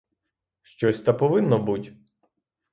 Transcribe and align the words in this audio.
Щось 0.61 1.01
та 1.01 1.13
повинно 1.13 1.59
буть! 1.59 1.93